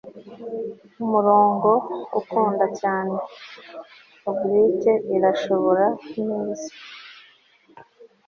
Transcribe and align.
nkumurongo 0.93 1.71
(ukunda 2.19 2.65
cyane) 2.79 3.13
oblique 4.29 4.93
irashobora 5.15 5.85
neza 6.27 6.69